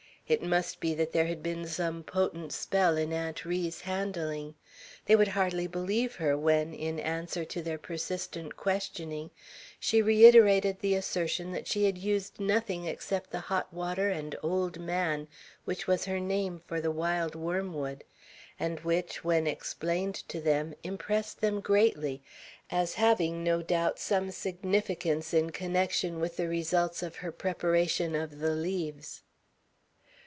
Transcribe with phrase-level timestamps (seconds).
[0.27, 4.55] It must be that there had been some potent spell in Aunt Ri's handling.
[5.05, 9.31] They would hardly believe her when, in answer to their persistent questioning,
[9.77, 14.79] she reiterated the assertion that she had used nothing except the hot water and "old
[14.79, 15.27] man,"
[15.65, 18.05] which was her name for the wild wormwood;
[18.57, 22.23] and which, when explained to them, impressed them greatly,
[22.69, 28.39] as having no doubt some significance in connection with the results of her preparation of
[28.39, 29.23] the leaves.